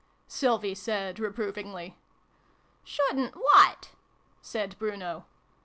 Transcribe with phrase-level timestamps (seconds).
[0.27, 1.93] "Sylvie said re provingly.
[2.83, 3.91] "Shouldn't what?"
[4.41, 5.27] said Bruno.